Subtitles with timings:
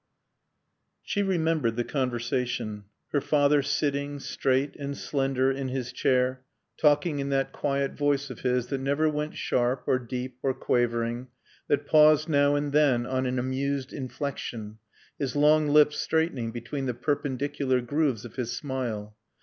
[0.01, 2.85] IV She remembered the conversation.
[3.11, 6.41] Her father sitting, straight and slender, in his chair,
[6.75, 11.27] talking in that quiet voice of his that never went sharp or deep or quavering,
[11.67, 14.79] that paused now and then on an amused inflection,
[15.19, 19.15] his long lips straightening between the perpendicular grooves of his smile.